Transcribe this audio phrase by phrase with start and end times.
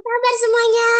[0.00, 0.90] kabar semuanya?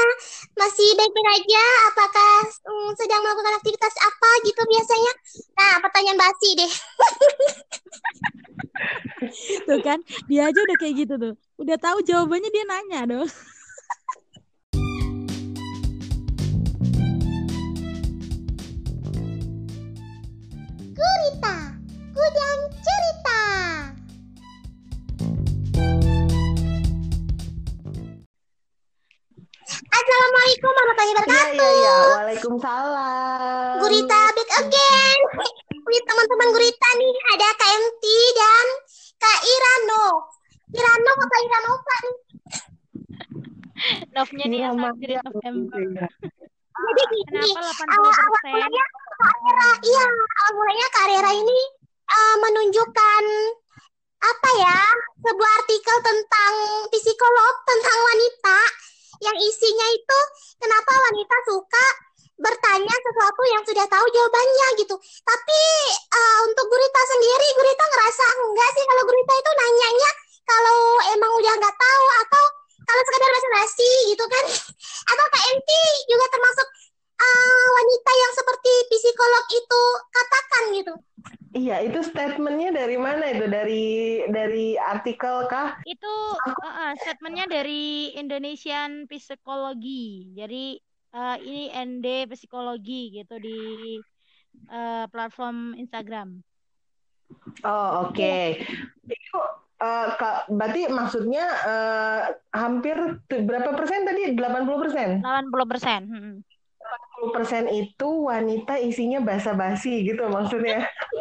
[0.57, 1.65] Masih baik-baik aja?
[1.93, 5.13] Apakah mm, sedang melakukan aktivitas apa gitu biasanya?
[5.57, 6.73] Nah, pertanyaan basi deh.
[9.69, 11.35] Tuh kan, dia aja udah kayak gitu tuh.
[11.61, 13.29] Udah tahu jawabannya dia nanya dong.
[20.97, 21.57] Gurita,
[22.17, 23.00] Gudang Cerita.
[30.01, 31.61] Assalamualaikum warahmatullahi Iya, wabarakatuh.
[31.61, 31.97] iya, iya.
[32.11, 33.75] Waalaikumsalam.
[33.79, 35.19] Gurita back again.
[35.83, 38.67] With teman-teman Gurita nih ada Kak MT dan
[39.19, 40.05] Kak Irano.
[40.73, 42.17] Irano apa Kak Iranova nih?
[44.11, 44.93] Novnya nih Iya, yang Mak.
[44.97, 45.81] jadi November.
[46.81, 48.85] Jadi gini, Kenapa awal 80 awal mulanya
[49.21, 51.61] Kak Rera, iya awal mulanya Kak Rera ini
[52.09, 53.25] eh, menunjukkan
[54.21, 54.79] apa ya
[55.19, 56.53] sebuah artikel tentang
[56.89, 58.59] psikolog tentang wanita
[59.21, 60.21] yang isinya itu
[60.57, 61.87] kenapa wanita suka
[62.41, 64.97] bertanya sesuatu yang sudah tahu jawabannya gitu.
[65.23, 65.63] Tapi
[66.09, 70.11] eh, untuk Gurita sendiri, Gurita ngerasa enggak sih kalau Gurita itu nanyanya
[70.49, 70.79] kalau
[71.15, 72.45] emang udah nggak tahu atau
[72.89, 74.45] kalau sekadar basa-basi gitu kan?
[75.15, 76.69] Atau Kak Enti juga termasuk
[77.21, 80.95] eh, wanita yang seperti psikolog itu katakan gitu.
[81.51, 83.45] Iya, itu statementnya dari mana itu?
[83.51, 83.87] Dari
[84.31, 85.79] dari artikel kah?
[85.87, 90.35] Itu uh, uh, statementnya dari Indonesian Psikologi.
[90.35, 90.79] Jadi
[91.15, 93.59] uh, ini ND Psikologi gitu di
[94.71, 96.43] uh, platform Instagram.
[97.63, 98.59] Oh, oke.
[99.07, 99.39] Itu
[99.81, 102.21] eh, ka- berarti maksudnya eh,
[102.53, 102.97] hampir
[103.31, 104.35] berapa persen tadi?
[104.35, 105.09] 80 persen?
[105.23, 106.01] 80 persen.
[106.11, 106.37] Hmm.
[107.21, 110.85] 80 persen itu wanita isinya basa-basi gitu maksudnya.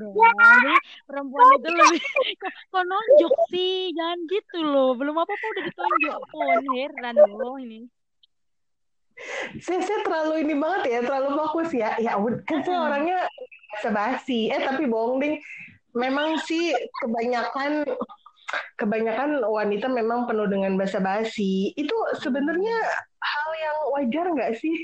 [0.00, 0.14] Dong.
[0.16, 0.76] Jadi
[1.08, 2.02] perempuan itu lebih
[2.72, 3.92] kok, nonjok sih?
[3.96, 4.90] Jangan gitu loh.
[4.96, 6.62] Belum apa-apa udah ditonjok pun.
[6.76, 7.88] Heran loh ini.
[9.60, 11.94] Saya, saya terlalu ini banget ya, terlalu fokus ya.
[12.00, 12.16] Ya,
[12.48, 13.18] kan saya orangnya
[13.76, 14.50] basa-basi.
[14.50, 15.36] Eh, tapi bohong ding.
[15.92, 16.72] Memang sih
[17.04, 17.84] kebanyakan
[18.76, 21.72] kebanyakan wanita memang penuh dengan basa-basi.
[21.76, 22.76] Itu sebenarnya
[23.20, 24.76] hal yang wajar nggak sih?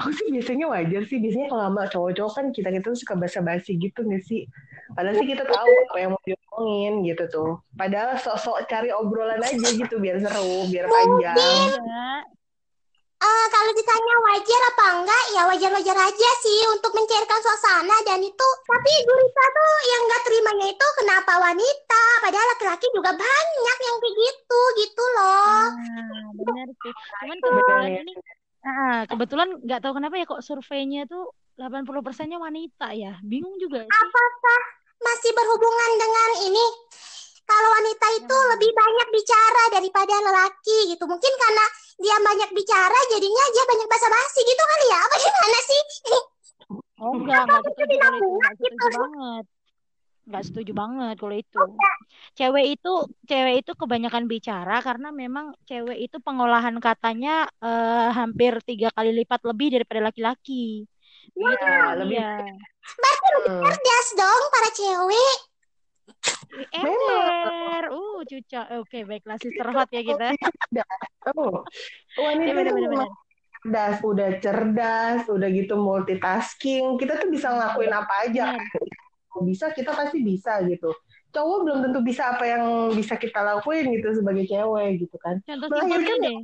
[0.00, 1.18] Aku sih biasanya wajar sih.
[1.20, 4.44] Biasanya kalau sama cowok-cowok kan kita kita tuh suka basa-basi gitu nggak sih?
[4.92, 7.52] Padahal sih kita tahu apa yang mau diomongin gitu tuh.
[7.72, 11.38] Padahal sok-sok cari obrolan aja gitu biar seru, biar panjang.
[13.24, 18.48] Eh, kalau ditanya wajar apa enggak, ya wajar-wajar aja sih untuk mencairkan suasana dan itu.
[18.68, 24.16] Tapi Gurita tuh yang nggak terimanya itu kenapa wanita, padahal laki-laki juga banyak yang kayak
[24.28, 25.64] gitu, gitu loh.
[25.72, 26.92] Nah, benar sih.
[27.24, 28.00] Cuman kebetulan ya.
[28.04, 28.12] ini
[28.64, 33.14] ah, kebetulan nggak tahu kenapa ya kok surveinya tuh 80 persennya wanita ya.
[33.22, 33.92] Bingung juga sih.
[33.92, 34.60] Apakah
[34.98, 36.66] masih berhubungan dengan ini?
[37.44, 38.50] Kalau wanita itu Hmm.
[38.56, 41.04] lebih banyak bicara daripada lelaki gitu.
[41.04, 41.64] Mungkin karena
[42.00, 44.98] dia banyak bicara, jadinya dia banyak basa-basi gitu kali ya?
[45.04, 45.80] Apa gimana sih?
[47.04, 48.64] Oh enggak, enggak gitu?
[48.64, 49.44] setuju banget.
[50.24, 51.60] Enggak setuju banget kalau itu.
[52.32, 52.92] Cewek itu,
[53.28, 59.44] cewek itu kebanyakan bicara karena memang cewek itu pengolahan katanya eh, hampir tiga kali lipat
[59.44, 60.88] lebih daripada laki-laki.
[61.36, 62.32] Ya, memang lebih dia.
[62.84, 63.62] Berarti lebih Hmm.
[63.68, 65.36] cerdas dong para cewek.
[66.70, 68.60] Ember, uh, cuca.
[68.78, 70.26] Oke, baiklah, sister hot ya kita.
[71.34, 71.64] Oh,
[72.14, 72.90] Ya wanita tuh benar-benar.
[72.94, 73.10] memang
[73.64, 77.00] cerdas, udah cerdas, udah gitu multitasking.
[77.00, 78.44] Kita tuh bisa ngelakuin apa aja.
[78.54, 78.83] Benar.
[79.44, 80.90] Bisa, kita pasti bisa gitu.
[81.34, 85.42] Cowok belum tentu bisa apa yang bisa kita lakuin gitu sebagai cewek gitu kan.
[85.44, 86.38] Contoh Melahirkan simpelnya deh.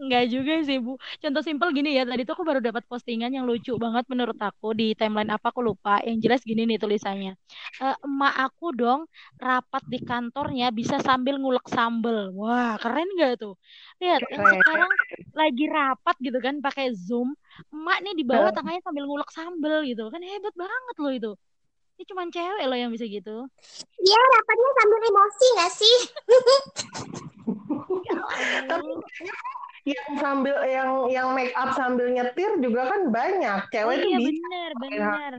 [0.00, 0.96] Enggak juga sih, Bu.
[1.20, 4.72] Contoh simpel gini ya, tadi tuh aku baru dapat postingan yang lucu banget menurut aku
[4.76, 6.00] di timeline apa aku lupa.
[6.02, 7.32] Yang jelas gini nih tulisannya.
[7.80, 9.06] Eh, emak aku dong
[9.40, 12.32] rapat di kantornya bisa sambil ngulek sambel.
[12.34, 13.54] Wah, keren gak tuh?
[14.00, 14.44] Lihat, Keren.
[14.60, 14.92] sekarang
[15.34, 17.36] lagi rapat gitu kan pakai Zoom.
[17.70, 20.08] Emak nih di bawah tangannya sambil ngulek sambel gitu.
[20.08, 21.32] Kan hebat banget loh itu.
[21.94, 23.46] Ini cuman cewek loh yang bisa gitu.
[23.96, 25.96] Dia rapatnya sambil emosi nggak sih?
[28.70, 29.34] Tapi kayaknya
[29.84, 33.58] yang sambil yang yang make up sambil nyetir juga kan banyak.
[33.70, 34.28] Cewek tuh iya bisa.
[34.32, 35.32] bener, bener.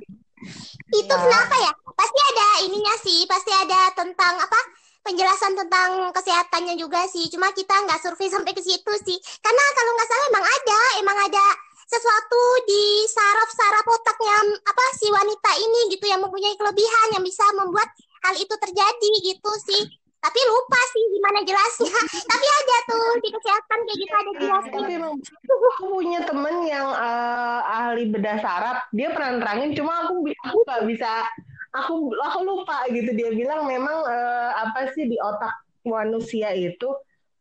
[0.93, 1.17] Itu Ya.
[1.17, 1.71] kenapa ya?
[1.95, 4.59] Pasti ada ininya sih, pasti ada tentang apa?
[5.01, 7.29] Penjelasan tentang kesehatannya juga sih.
[7.29, 9.17] Cuma kita nggak survei sampai ke situ sih.
[9.41, 11.45] Karena kalau nggak salah emang ada, emang ada
[11.85, 17.89] sesuatu di saraf-saraf otaknya apa si wanita ini gitu yang mempunyai kelebihan yang bisa membuat
[18.25, 19.83] hal itu terjadi gitu sih.
[20.25, 21.93] Tapi lupa sih gimana jelasnya.
[22.33, 24.79] Tapi ada tuh di kesehatan kayak gitu ada jelasnya.
[24.81, 25.13] Tapi emang
[25.45, 30.83] aku punya temen yang eh, ahli bedah saraf, dia pernah nerangin, cuma aku aku nggak
[30.89, 31.29] bisa,
[31.77, 33.13] aku aku lupa gitu.
[33.13, 35.53] Dia bilang memang eh, apa sih di otak
[35.85, 36.89] manusia itu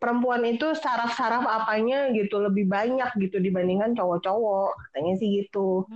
[0.05, 5.89] perempuan itu saraf-saraf apanya gitu lebih banyak gitu dibandingkan cowok-cowok katanya sih gitu.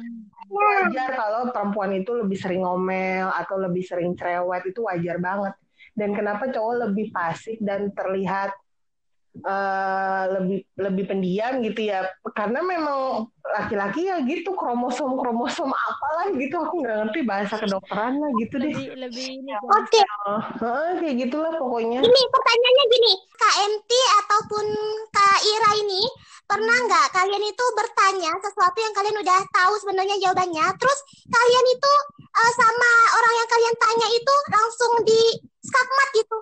[0.49, 5.53] Wajar kalau perempuan itu lebih sering ngomel atau lebih sering cerewet itu wajar banget.
[5.93, 8.57] Dan kenapa cowok lebih pasif dan terlihat
[9.45, 12.07] uh, lebih lebih pendiam gitu ya.
[12.35, 16.57] Karena memang laki-laki ya gitu kromosom kromosom apalah gitu.
[16.59, 18.73] Aku nggak ngerti bahasa kedokteran lah gitu deh.
[18.73, 19.89] Lebih lebih ini oke.
[19.89, 20.05] Okay.
[20.27, 22.01] uh, kayak gitulah pokoknya.
[22.03, 23.91] Ini pertanyaannya gini KMT
[24.25, 24.67] ataupun
[25.15, 26.03] Kak Ira ini
[26.49, 30.67] pernah nggak kalian itu bertanya sesuatu yang kalian udah tahu sebenarnya jawabannya?
[30.81, 30.99] Terus
[31.29, 31.93] kalian itu
[32.33, 32.91] uh, sama
[33.21, 35.21] orang yang kalian tanya itu langsung di
[35.61, 36.39] skakmat gitu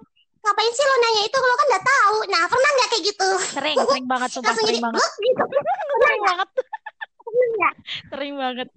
[0.46, 1.36] ngapain sih lo nanya itu?
[1.36, 2.16] Kalau kan udah tahu.
[2.30, 3.30] Nah pernah nggak kayak gitu?
[3.50, 5.02] Sering sering banget tuh sering banget.
[5.26, 5.44] Gitu.
[5.98, 6.48] sering banget.
[8.10, 8.68] Sering banget.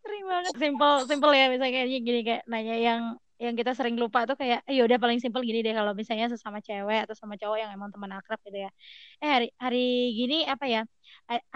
[0.00, 0.52] Sering banget.
[0.56, 3.02] Simple simple ya misalnya kayak gini kayak nanya yang
[3.40, 6.60] yang kita sering lupa tuh kayak ya udah paling simpel gini deh kalau misalnya sesama
[6.60, 8.70] cewek atau sama cowok yang emang teman akrab gitu ya.
[9.24, 10.82] Eh hari hari gini apa ya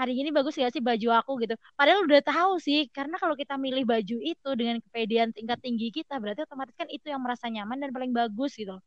[0.00, 1.32] hari ini bagus gak sih baju aku?
[1.44, 1.54] Gitu.
[1.76, 6.16] Padahal udah tahu sih karena kalau kita milih baju itu dengan kepedean tingkat tinggi kita
[6.22, 8.80] berarti otomatis kan itu yang merasa nyaman dan paling bagus gitu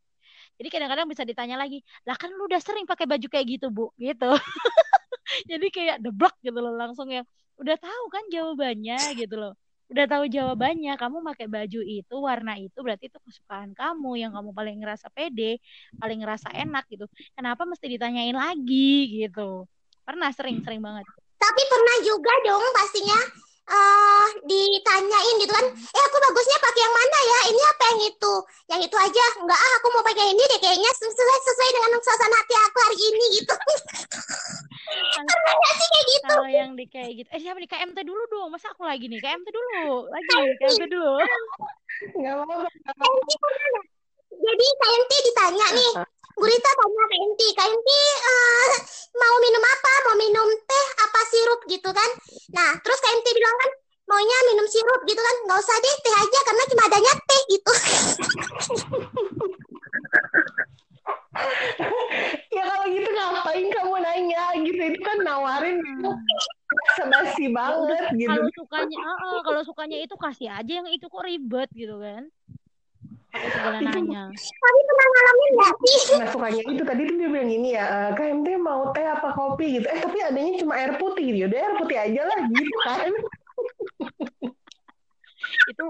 [0.58, 3.94] jadi kadang-kadang bisa ditanya lagi lah kan lu udah sering pakai baju kayak gitu bu?
[3.98, 4.26] Gitu.
[5.52, 7.26] Jadi kayak deblok gitu loh langsung yang
[7.62, 9.54] udah tahu kan jawabannya gitu loh
[9.88, 14.20] udah tahu jawabannya kamu pakai baju itu warna itu berarti itu kesukaan kamu.
[14.28, 15.64] Yang kamu paling ngerasa pede
[15.96, 17.08] paling ngerasa enak gitu.
[17.34, 19.64] Kenapa mesti ditanyain lagi gitu?
[20.04, 21.08] Pernah sering sering banget.
[21.38, 27.18] Tapi pernah juga dong pastinya uh, ditanyain gitu kan eh aku bagusnya pakai yang mana
[27.20, 28.34] ya ini apa yang itu
[28.72, 32.36] yang itu aja enggak ah aku mau pakai ini deh kayaknya sesuai sesuai dengan suasana
[32.36, 33.54] hati aku hari ini gitu
[34.88, 36.32] Pernah sih kayak gitu?
[36.32, 37.30] Kalau yang di kayak gitu.
[37.36, 37.70] Eh siapa nih?
[37.70, 38.48] KMT dulu dong.
[38.56, 39.20] Masa aku lagi nih?
[39.20, 40.08] KMT dulu.
[40.08, 40.36] Lagi.
[40.64, 41.14] KMT dulu.
[42.16, 43.88] Enggak apa-apa.
[44.38, 45.94] Jadi KMT ditanya nih.
[46.38, 47.42] Gurita tanya KMT.
[47.58, 47.90] KMT
[48.22, 48.72] uh,
[49.18, 49.94] mau minum apa?
[50.06, 52.10] Mau minum teh apa sirup gitu kan?
[52.54, 53.72] Nah, terus KMT bilang kan,
[54.06, 55.36] maunya minum sirup gitu kan?
[55.50, 57.72] Nggak usah deh, teh aja karena cuma adanya teh gitu.
[62.50, 65.78] ya kalau gitu ngapain kamu nanya gitu itu kan nawarin
[66.98, 71.70] sebasi banget gitu kalau sukanya uh, kalau sukanya itu kasih aja yang itu kok ribet
[71.78, 72.26] gitu kan
[73.52, 74.24] segala nanya.
[74.34, 75.98] Tapi pernah ngalamin nggak sih?
[76.18, 79.30] Nah sukanya itu tadi tuh dia bilang gini ya uh, eh, KMT mau teh apa
[79.34, 79.88] kopi gitu.
[79.88, 81.48] Eh tapi adanya cuma air putih gitu ya.
[81.48, 83.08] Udah air putih aja lah gitu kan.
[85.72, 85.86] Itu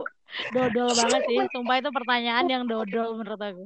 [0.53, 1.38] dodol banget sih.
[1.53, 3.65] Sumpah itu pertanyaan yang dodol menurut aku.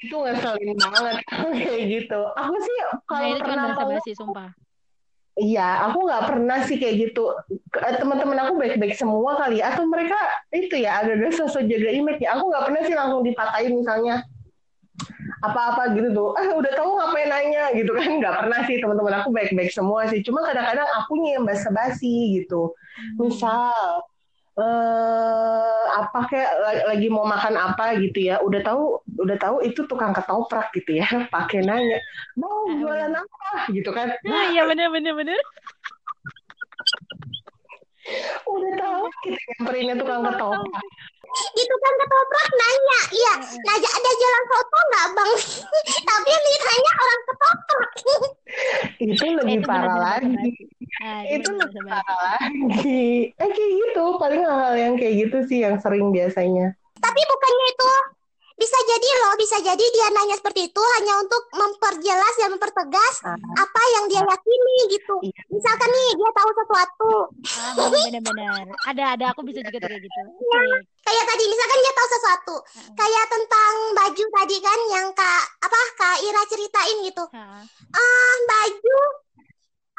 [0.00, 1.14] Itu ngeselin banget.
[1.60, 2.20] Kayak gitu.
[2.36, 4.50] Aku sih nah, kalau nah, pernah bahasa basi sumpah
[5.38, 7.30] Iya, aku nggak pernah sih kayak gitu.
[7.78, 9.62] Eh, teman-teman aku baik-baik semua kali.
[9.62, 10.18] Atau mereka
[10.50, 12.34] itu ya ada ada sosok jaga image ya.
[12.34, 14.16] Aku nggak pernah sih langsung dipatahin misalnya
[15.40, 16.30] apa-apa gitu tuh.
[16.36, 18.10] Eh udah tahu ngapain nanya gitu kan?
[18.20, 20.20] Nggak pernah sih teman-teman aku baik-baik semua sih.
[20.20, 22.74] Cuma kadang-kadang aku yang basa-basi gitu.
[23.16, 23.30] Hmm.
[23.30, 24.04] Misal
[24.60, 26.52] eh apa kayak
[26.90, 31.06] lagi mau makan apa gitu ya udah tahu udah tahu itu tukang ketoprak gitu ya
[31.34, 31.96] pakai nanya
[32.36, 33.39] mau jualan apa
[33.72, 34.12] gitu kan.
[34.26, 35.40] Nah, iya bener bener bener.
[38.48, 39.04] Udah tahu.
[39.22, 40.86] Kita nyamperin tukang ketoprak.
[41.54, 45.32] Itu kan ketoprak nanya iya nah ada jalan foto nggak bang?
[46.10, 47.90] Tapi yang ditanya orang ketoprak.
[49.00, 50.34] Itu lebih itu parah lagi.
[51.00, 53.30] Nah, itu lebih parah lagi.
[53.32, 54.04] Eh kayak gitu.
[54.18, 56.74] Paling hal-hal yang kayak gitu sih yang sering biasanya.
[57.00, 57.69] Tapi bukannya
[58.60, 63.40] bisa jadi loh, bisa jadi dia nanya seperti itu hanya untuk memperjelas dan mempertegas uh,
[63.56, 65.16] apa yang dia yakini gitu.
[65.24, 65.40] Iya.
[65.48, 67.12] Misalkan nih dia tahu sesuatu.
[67.56, 68.68] Ah, benar-benar.
[68.84, 70.20] Ada ada aku bisa juga kayak gitu.
[70.44, 70.60] Ya,
[71.08, 72.54] kayak tadi misalkan dia tahu sesuatu.
[72.60, 77.24] Uh, kayak tentang baju tadi kan yang Kak apa Kak Ira ceritain gitu.
[77.32, 79.00] Ah, uh, uh, baju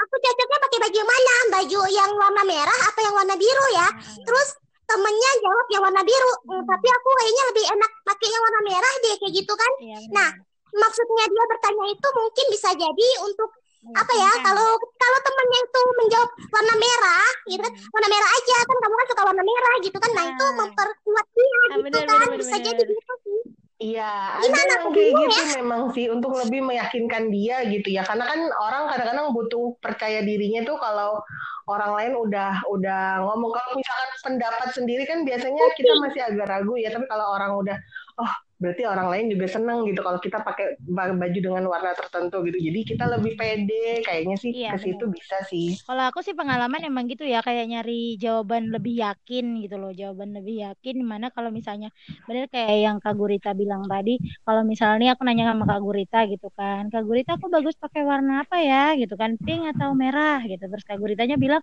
[0.02, 1.36] aku cocoknya pakai baju mana?
[1.50, 3.90] Baju yang warna merah apa yang warna biru ya?
[3.90, 4.50] Uh, Terus
[4.92, 6.34] temennya jawab yang warna biru.
[6.52, 6.64] Hmm.
[6.68, 9.72] tapi aku kayaknya lebih enak pakai yang warna merah deh kayak gitu kan.
[9.80, 10.30] Ya, nah
[10.72, 13.50] maksudnya dia bertanya itu mungkin bisa jadi untuk
[13.82, 14.70] ya, apa ya kalau
[15.00, 17.74] kalau temennya itu menjawab warna merah gitu kan.
[17.96, 20.12] Warna merah aja kan kamu kan suka warna merah gitu kan.
[20.12, 22.20] Nah, itu memperkuat dia ah, gitu bener, kan.
[22.28, 23.41] bener, bisa bener, jadi gitu sih
[23.82, 25.58] Iya, ada yang kayak gitu ya?
[25.58, 28.06] memang sih untuk lebih meyakinkan dia gitu ya.
[28.06, 31.18] Karena kan orang kadang-kadang butuh percaya dirinya tuh kalau
[31.66, 36.78] orang lain udah udah ngomong kalau misalkan pendapat sendiri kan biasanya kita masih agak ragu
[36.78, 36.94] ya.
[36.94, 37.78] Tapi kalau orang udah
[38.22, 38.32] oh
[38.62, 40.66] berarti orang lain juga seneng gitu kalau kita pakai
[41.22, 42.58] baju dengan warna tertentu gitu.
[42.68, 45.82] Jadi kita lebih pede kayaknya sih Iya, ke situ bisa sih.
[45.88, 50.30] Kalau aku sih pengalaman emang gitu ya kayak nyari jawaban lebih yakin gitu loh jawaban
[50.38, 50.94] lebih yakin.
[51.02, 51.88] Di mana kalau misalnya
[52.28, 54.12] bener kayak yang Kak Gurita bilang tadi
[54.46, 58.32] kalau misalnya aku nanya sama Kak Gurita gitu kan Kak Gurita aku bagus pakai warna
[58.46, 58.94] apa ya?
[59.02, 60.38] Gitu kan pink atau merah?
[60.50, 60.64] Gitu.
[60.72, 61.62] Terus Kak Guritanya bilang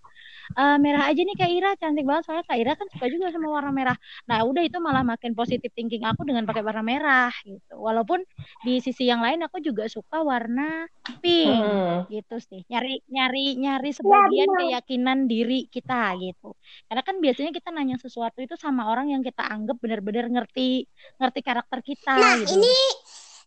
[0.58, 2.22] e, merah aja nih Kak Ira cantik banget.
[2.26, 3.96] Soalnya Kak Ira kan suka juga sama warna merah.
[4.28, 8.24] Nah udah itu malah makin positif thinking aku dengan pakai warna merah gitu walaupun
[8.64, 10.88] di sisi yang lain aku juga suka warna
[11.20, 12.08] pink Hmm.
[12.08, 14.60] gitu sih nyari nyari nyari sebagian benar.
[14.64, 16.56] keyakinan diri kita gitu
[16.88, 20.88] karena kan biasanya kita nanya sesuatu itu sama orang yang kita anggap benar-benar ngerti
[21.20, 22.76] ngerti karakter kita Nah, gitu ini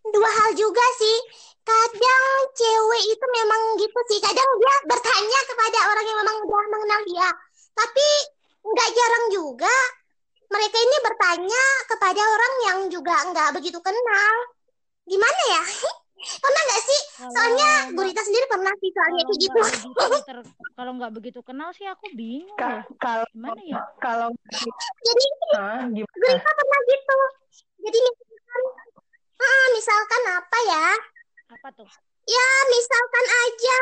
[0.01, 1.17] dua hal juga sih.
[1.61, 2.25] Kadang
[2.57, 4.17] cewek itu memang gitu sih.
[4.17, 7.29] Kadang dia bertanya kepada orang yang memang udah mengenal dia.
[7.77, 8.07] Tapi
[8.65, 9.75] nggak jarang juga
[10.49, 10.97] mereka ini
[11.31, 14.33] bertanya kepada orang yang juga nggak begitu kenal.
[15.07, 15.63] Gimana ya?
[16.43, 17.01] Pernah nggak sih?
[17.15, 19.59] kalau Soalnya Gurita sendiri pernah sih soalnya kayak gitu.
[20.27, 20.37] ter,
[20.75, 24.27] kalau nggak begitu kenal sih aku bingung Ka- ya kalau gimana ya kalau
[25.07, 27.19] Jadi gimana Gurita pernah gitu.
[27.79, 28.61] Jadi misalkan,
[29.39, 30.87] ah, misalkan apa ya?
[31.51, 31.87] apa tuh
[32.27, 33.79] Ya, misalkan aja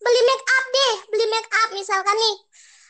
[0.00, 2.36] beli make up deh, beli make up misalkan nih.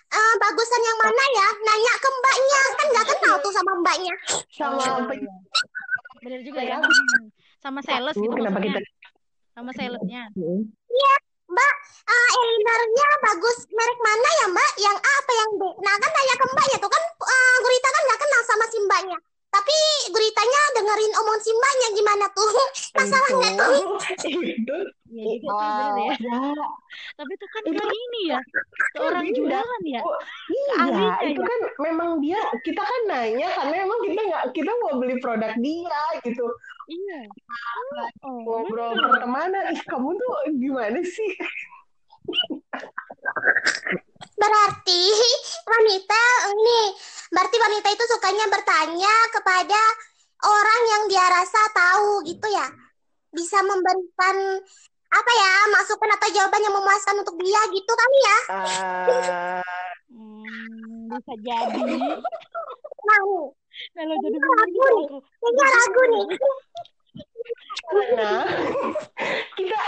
[0.07, 1.49] Eh, bagusan yang mana ya?
[1.67, 4.15] Nanya ke mbaknya, kan nggak kenal tuh sama mbaknya.
[4.55, 5.35] sama iya
[6.27, 6.83] bener juga ya
[7.63, 8.91] sama sales gitu kenapa maksudnya kita
[9.55, 10.23] sama salesnya
[10.91, 11.15] Iya,
[11.47, 11.75] mbak,
[12.11, 14.71] eh eyelinernya bagus merek mana ya mbak?
[14.81, 15.63] Yang A apa yang B?
[15.87, 19.19] Nah kan nanya ke mbaknya tuh kan eh, Gurita kan nggak kenal sama si mbaknya.
[19.57, 19.79] Tapi
[20.13, 22.53] Guritanya dengerin omong si mbaknya gimana tuh?
[23.01, 23.77] Masalah nggak tuh?
[25.17, 26.13] Iya juga ya.
[26.21, 26.41] Ya
[27.17, 28.41] tapi itu kan itu ke ini ya
[28.93, 30.01] seorang jualan ya?
[30.05, 30.19] Oh,
[30.53, 31.47] iya itu ya.
[31.49, 36.01] kan memang dia kita kan nanya karena emang kita nggak kita mau beli produk dia
[36.21, 36.47] gitu.
[36.87, 37.21] Iya.
[38.23, 39.09] Oh ngobrol bener.
[39.11, 39.65] pertemanan.
[39.73, 41.31] Ih kamu tuh gimana sih?
[44.37, 45.03] Berarti
[45.65, 46.23] wanita
[46.53, 46.83] ini,
[47.31, 49.81] berarti wanita itu sukanya bertanya kepada
[50.45, 52.67] orang yang dia rasa tahu gitu ya.
[53.33, 54.37] Bisa memberikan
[55.07, 58.39] apa ya, masukan atau jawaban yang memuaskan untuk dia gitu kali ya.
[58.51, 59.63] Ah,
[60.07, 61.83] Hmm, bisa jadi
[63.07, 63.53] Mau.
[63.93, 65.07] kalau jadi Ragu nih,
[65.37, 66.25] kayaknya ragu nih.
[67.87, 68.33] karena
[69.53, 69.81] kita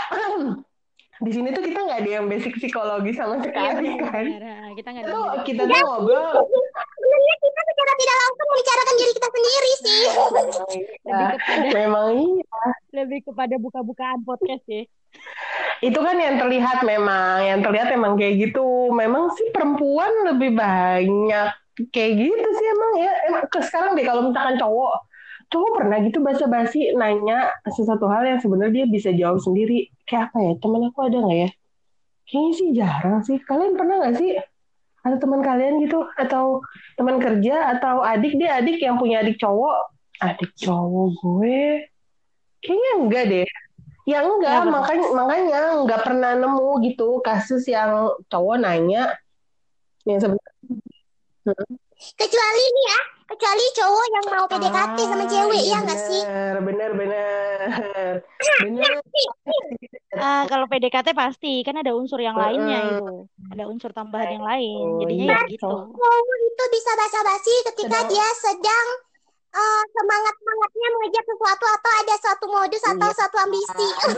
[1.19, 4.25] di sini tuh kita nggak ada yang basic psikologi sama iya sekali benar kan?
[4.25, 4.69] benar.
[4.71, 6.35] Kita nggak ada tuh kita tuh ngobrol.
[6.95, 10.03] Sebenarnya kita secara tidak langsung membicarakan diri kita sendiri sih.
[11.09, 12.61] lebih kepada memang iya.
[12.95, 14.83] Lebih kepada buka-bukaan podcast ya
[15.79, 18.91] itu kan yang terlihat memang yang terlihat emang kayak gitu.
[18.91, 21.49] Memang sih perempuan lebih banyak
[21.95, 23.11] kayak gitu sih emang ya.
[23.31, 25.08] Emang ke sekarang deh kalau misalkan cowok
[25.49, 29.89] cowok pernah gitu basa-basi nanya sesuatu hal yang sebenarnya dia bisa jawab sendiri.
[30.05, 31.49] Kayak apa ya teman aku ada nggak ya?
[32.29, 33.37] Kayaknya sih jarang sih.
[33.41, 34.31] Kalian pernah nggak sih?
[35.01, 36.05] Ada teman kalian gitu?
[36.15, 36.61] Atau
[36.93, 37.73] teman kerja?
[37.73, 39.89] Atau adik dia adik yang punya adik cowok?
[40.21, 41.89] Adik cowok gue?
[42.61, 43.49] Kayaknya enggak deh.
[44.05, 44.73] Ya enggak tuh?
[44.73, 49.13] makanya makanya nggak pernah nemu gitu kasus yang cowok nanya
[50.05, 50.49] yang sebenarnya
[51.99, 56.21] Kecuali nih ya, kecuali cowok yang mau PDKT sama cewek iya ya nggak sih?
[56.61, 57.31] bener bener
[58.57, 58.93] bener
[60.11, 62.97] Ah, kalau PDKT pasti kan ada unsur yang lainnya Heeh.
[62.97, 63.15] itu
[63.49, 67.87] ada unsur tambahan yang lain Oh, jadinya iya, ya gitu Cowok itu bisa basa-basi ketika
[67.99, 68.87] Sedang- dia sedang
[69.49, 73.15] eh, semangat-semangatnya mengejar sesuatu atau ada suatu modus atau Iya.
[73.15, 73.87] suatu ambisi.
[74.01, 74.13] ada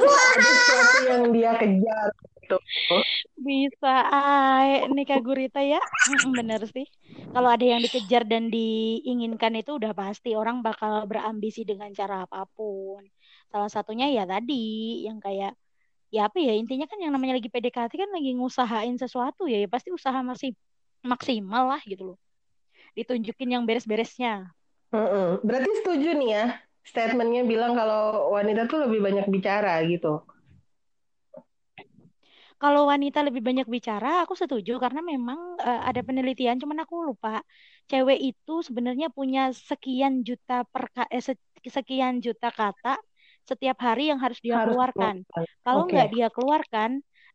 [0.47, 2.09] sesuatu yang dia kejar
[2.51, 2.57] gitu.
[3.41, 5.79] Bisa ay nih Kak Gurita ya.
[5.79, 6.85] Mm-mm, bener sih.
[7.31, 12.45] Kalau ada yang dikejar dan diinginkan itu udah pasti orang bakal berambisi dengan cara apa
[12.53, 13.01] pun.
[13.49, 15.55] Salah satunya ya tadi yang kayak
[16.11, 19.69] ya apa ya intinya kan yang namanya lagi PDKT kan lagi ngusahain sesuatu ya, ya
[19.71, 20.51] pasti usaha masih
[21.01, 22.17] maksimal lah gitu loh.
[22.93, 24.51] Ditunjukin yang beres-beresnya.
[24.91, 25.39] Heeh.
[25.39, 26.45] berarti setuju nih ya
[26.83, 30.19] statementnya bilang kalau wanita tuh lebih banyak bicara gitu
[32.61, 37.29] Kalau wanita lebih banyak bicara, aku setuju karena memang eh, ada penelitian, cuman aku lupa.
[37.89, 40.83] Cewek itu sebenarnya punya sekian juta per
[41.15, 41.41] eh, se-
[41.77, 42.89] sekian juta kata
[43.49, 45.15] setiap hari yang harus dia harus keluarkan.
[45.27, 45.45] keluar.
[45.65, 45.91] Kalau Oke.
[45.91, 46.91] nggak dia keluarkan,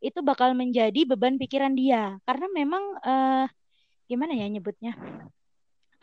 [0.06, 1.98] itu bakal menjadi beban pikiran dia.
[2.26, 3.44] Karena memang eh,
[4.10, 4.92] gimana ya nyebutnya?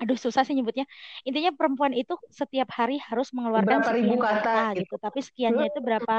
[0.03, 0.83] Aduh, susah sih nyebutnya.
[1.23, 4.79] Intinya perempuan itu setiap hari harus mengeluarkan Berapa ribu kata kata gitu.
[4.83, 4.95] gitu.
[4.99, 6.17] Tapi sekiannya itu berapa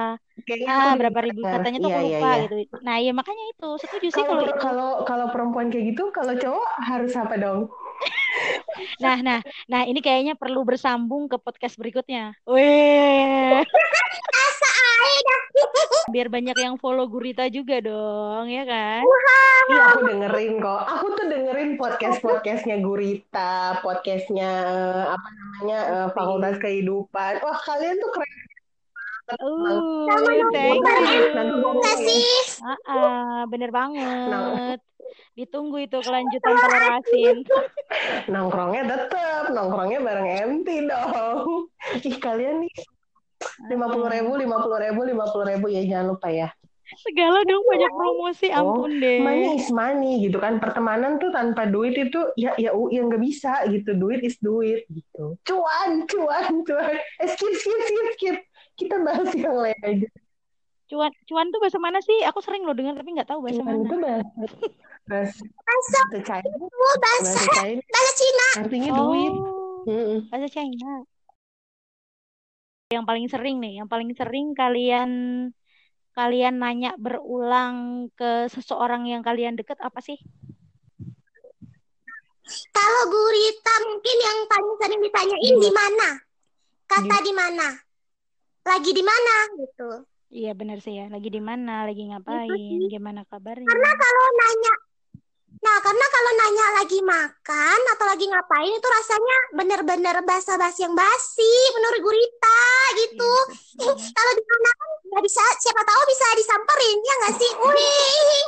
[0.49, 1.53] Kayaknya ah berapa ribu dengar.
[1.61, 2.43] katanya tuh Iya, aku iya, lupa iya.
[2.43, 2.55] gitu.
[2.81, 6.67] Nah, ya makanya itu setuju sih Kalau kalau kalau kalau perempuan kayak gitu, kalau cowok
[6.81, 7.61] harus apa dong?
[8.99, 9.39] Nah, nah,
[9.71, 12.35] nah ini kayaknya perlu bersambung ke podcast berikutnya.
[12.51, 13.63] Weh.
[16.13, 19.03] Biar banyak yang follow Gurita juga dong, ya kan?
[19.71, 20.83] Iya aku dengerin kok.
[20.85, 21.27] Aku tuh
[21.75, 27.43] dengerin podcast podcastnya Gurita, podcastnya eh, apa namanya eh, Fakultas Kehidupan.
[27.43, 28.33] Wah kalian tuh keren.
[29.25, 31.81] Uh, Sama thank you.
[31.83, 32.25] Kasih.
[32.61, 33.89] Ah, ah, bener Nah.
[33.89, 34.79] banget.
[35.35, 37.37] Ditunggu itu kelanjutan telur asin.
[38.33, 40.29] Nongkrongnya tetep, nongkrongnya bareng
[40.61, 41.67] MT dong.
[42.05, 42.75] Ih kalian nih
[43.67, 46.49] lima puluh ribu, lima puluh ribu, lima puluh ribu ya jangan lupa ya.
[46.85, 49.19] Segala dong banyak promosi, Oh, ampun deh.
[49.19, 50.61] money is money gitu kan.
[50.61, 53.97] Pertemanan tuh tanpa duit itu ya ya ya nggak bisa gitu.
[53.97, 55.41] Duit is duit gitu.
[55.43, 56.95] Cuan, cuan, cuan.
[57.19, 58.37] Eh skip, skip, skip, skip.
[58.75, 60.09] Kita bahas yang lain aja.
[60.85, 62.21] Cuan, cuan tuh bahasa mana sih?
[62.29, 64.21] Aku sering loh dengar tapi nggak tahu bahasa Cuan itu mana.
[64.21, 64.45] bahasa
[65.09, 66.67] bahasa Bahasa bahasa China, itu
[67.01, 67.41] bahasa
[67.89, 68.47] bahasa Cina.
[68.61, 69.33] Artinya duit.
[69.33, 70.19] Oh, Mm-mm.
[70.29, 70.91] bahasa China.
[72.93, 75.11] Yang paling sering nih, yang paling sering kalian
[76.15, 80.17] kalian nanya berulang ke seseorang yang kalian deket apa sih?
[82.71, 86.09] Kalau gurita mungkin yang paling sering ditanyain di mana?
[86.87, 87.69] Kata di mana?
[88.65, 89.89] Lagi di mana gitu.
[90.35, 91.11] Iya benar sih ya.
[91.11, 91.87] Lagi di mana?
[91.89, 92.91] Lagi ngapain?
[92.91, 93.67] Gimana kabarnya?
[93.67, 94.75] Karena kalau nanya
[95.65, 101.55] Nah, karena kalau nanya lagi makan atau lagi ngapain itu rasanya bener-bener basa-basi yang basi
[101.73, 102.61] menurut gurita
[103.01, 103.33] gitu.
[103.81, 107.51] Iya, kalau di mana kan nggak bisa, siapa tahu bisa disamperin ya nggak sih?
[107.55, 108.43] Wih,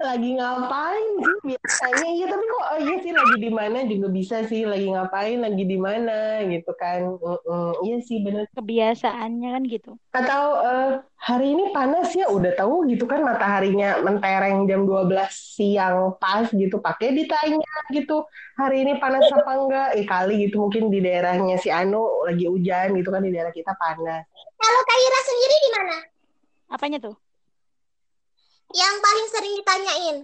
[0.00, 2.08] Lagi ngapain sih biasanya?
[2.16, 4.64] Iya tapi kok oh, iya sih lagi di mana juga bisa sih.
[4.64, 5.38] Lagi ngapain?
[5.44, 7.20] Lagi di mana gitu kan?
[7.20, 7.84] Mm-mm.
[7.84, 8.48] Iya sih bener.
[8.56, 9.92] Kebiasaannya kan gitu.
[10.16, 10.90] Atau eh,
[11.20, 16.80] hari ini panas ya udah tahu gitu kan mataharinya mentereng jam 12 siang pas gitu
[16.80, 18.24] pakai ditanya gitu
[18.56, 22.94] hari ini panas apa enggak eh kali gitu mungkin di daerahnya si Anu lagi hujan
[22.94, 24.24] gitu kan di daerah kita panas
[24.56, 25.96] kalau Kaira sendiri di mana?
[26.72, 27.16] Apanya tuh?
[28.74, 30.16] Yang paling sering ditanyain?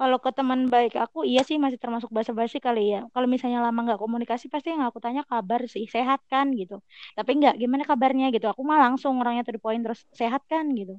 [0.00, 3.04] Kalau ke teman baik aku, iya sih masih termasuk basa-basi kali ya.
[3.12, 6.80] Kalau misalnya lama nggak komunikasi, pasti yang aku tanya kabar sih, sehat kan gitu.
[7.12, 8.48] Tapi nggak, gimana kabarnya gitu.
[8.48, 10.96] Aku mah langsung orangnya to the point terus sehat kan gitu.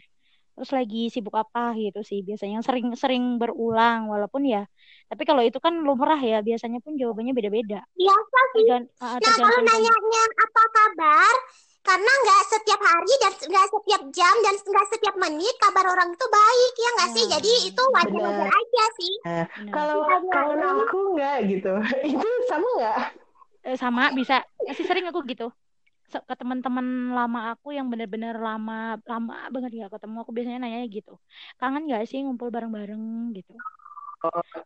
[0.53, 2.21] Terus lagi sibuk apa gitu sih.
[2.21, 4.69] Biasanya yang sering-sering berulang, walaupun ya.
[5.09, 7.81] Tapi kalau itu kan lumrah ya, biasanya pun jawabannya beda-beda.
[7.97, 8.69] Biasa sih.
[8.69, 11.20] Tergan, ah, Nah, kalau nanyanya apa kabar,
[12.01, 16.25] karena nggak setiap hari dan nggak setiap jam dan nggak setiap menit kabar orang itu
[16.33, 17.21] baik ya nggak sih?
[17.21, 18.57] Nah, Jadi itu wajar-wajar benar.
[18.57, 19.13] aja sih.
[19.21, 19.69] benar.
[19.69, 19.97] kalau
[20.33, 21.73] kangen aku enggak gitu
[22.09, 22.99] itu sama enggak
[23.61, 25.53] Eh, sama bisa masih sering aku gitu
[26.09, 31.21] ke teman-teman lama aku yang bener-bener lama lama banget gak ketemu aku biasanya nanya gitu
[31.61, 33.53] kangen gak sih ngumpul bareng-bareng gitu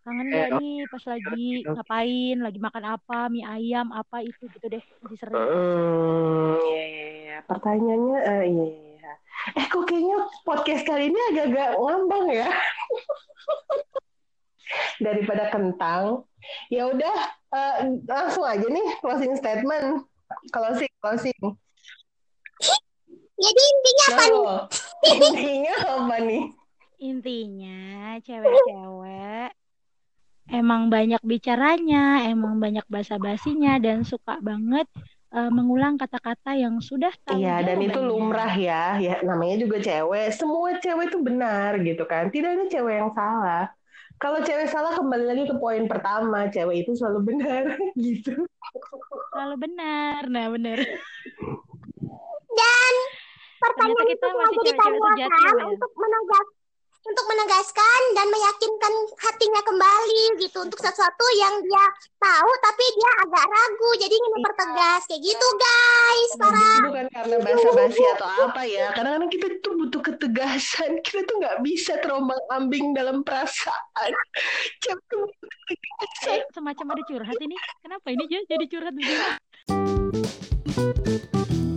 [0.03, 4.83] kangen gak nih pas lagi ngapain lagi makan apa mie ayam apa itu gitu deh
[4.99, 7.37] masih sering Hmm, iya, iya, iya.
[7.47, 9.11] Pertanyaannya, eh, iya, iya.
[9.55, 12.49] Eh, kok kayaknya podcast kali ini agak-agak ngambang ya?
[15.05, 16.25] Daripada kentang.
[16.71, 17.15] Ya udah,
[17.53, 17.75] eh,
[18.07, 20.07] langsung aja nih closing statement.
[20.49, 21.41] Closing, closing.
[23.35, 24.59] Jadi intinya apa nih?
[25.11, 26.43] Intinya apa nih?
[26.99, 29.51] Intinya cewek-cewek
[30.45, 34.85] emang banyak bicaranya emang banyak basa-basinya dan suka banget
[35.33, 38.95] eh, mengulang kata-kata yang sudah tahu Iya, dan itu lumrah ya.
[39.01, 40.31] Ya, namanya juga cewek.
[40.31, 42.29] Semua cewek itu benar gitu kan.
[42.29, 43.67] Tidak ada cewek yang salah.
[44.15, 47.63] Kalau cewek salah kembali lagi ke poin pertama, cewek itu selalu benar
[47.99, 48.47] gitu.
[49.35, 50.23] Selalu benar.
[50.31, 50.77] Nah, benar.
[52.55, 52.93] Dan
[53.59, 55.63] pertanyaan Ternyata itu kita masih cewek-cewek ya.
[55.67, 56.47] untuk menegas
[57.05, 61.85] untuk menegaskan dan meyakinkan hatinya kembali gitu untuk sesuatu yang dia
[62.17, 67.35] tahu tapi dia agak ragu jadi ingin mempertegas kayak gitu guys para Jadi bukan karena
[67.41, 68.85] basa-basi atau apa ya.
[68.97, 70.91] Kadang-kadang kita tuh butuh ketegasan.
[71.05, 74.11] Kita tuh nggak bisa terombang-ambing dalam perasaan.
[74.83, 74.97] Tuh
[75.69, 76.41] ketegasan.
[76.41, 77.55] Eh, semacam ada curhat ini.
[77.81, 79.25] Kenapa ini jadi jadi curhat begini?